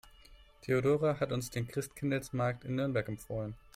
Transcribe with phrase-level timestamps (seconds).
[0.63, 3.53] Theodora hat uns den Christkindlesmarkt in Nürnberg empfohlen.